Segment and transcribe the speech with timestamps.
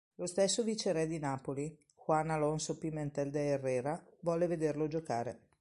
[0.15, 5.47] Lo stesso viceré di Napoli, Juan Alonso Pimentel de Herrera, volle vederlo giocare.